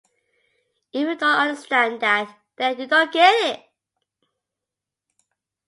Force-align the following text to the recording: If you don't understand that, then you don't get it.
If 0.93 1.01
you 1.01 1.15
don't 1.15 1.39
understand 1.39 1.99
that, 2.01 2.35
then 2.55 2.75
you 2.79 2.87
don't 2.87 3.13
get 3.13 3.35
it. 3.59 3.65